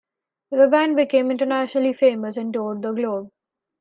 The 0.49 0.67
band 0.67 0.95
became 0.95 1.29
internationally 1.29 1.93
famous 1.93 2.35
and 2.35 2.51
toured 2.51 2.81
the 2.81 2.91
globe. 2.91 3.29